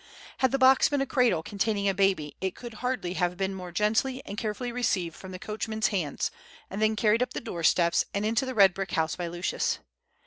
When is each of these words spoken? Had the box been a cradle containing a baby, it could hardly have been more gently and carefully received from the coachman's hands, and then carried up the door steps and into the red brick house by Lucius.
Had 0.39 0.49
the 0.51 0.57
box 0.57 0.89
been 0.89 0.99
a 1.01 1.05
cradle 1.05 1.43
containing 1.43 1.87
a 1.87 1.93
baby, 1.93 2.35
it 2.41 2.55
could 2.55 2.73
hardly 2.81 3.13
have 3.13 3.37
been 3.37 3.53
more 3.53 3.71
gently 3.71 4.19
and 4.25 4.35
carefully 4.35 4.71
received 4.71 5.15
from 5.15 5.31
the 5.31 5.37
coachman's 5.37 5.89
hands, 5.89 6.31
and 6.71 6.81
then 6.81 6.95
carried 6.95 7.21
up 7.21 7.33
the 7.33 7.39
door 7.39 7.61
steps 7.61 8.05
and 8.11 8.25
into 8.25 8.43
the 8.47 8.55
red 8.55 8.73
brick 8.73 8.93
house 8.93 9.15
by 9.15 9.27
Lucius. 9.27 9.77